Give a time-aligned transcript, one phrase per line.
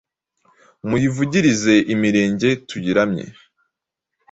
[0.87, 3.25] Muyivugirize imirenge tuyiramye,